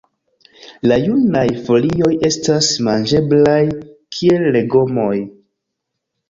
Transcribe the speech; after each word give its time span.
La 0.91 0.95
junaj 1.01 1.43
folioj 1.67 2.09
estas 2.29 2.71
manĝeblaj 2.87 3.59
kiel 4.17 4.49
legomoj. 4.57 5.13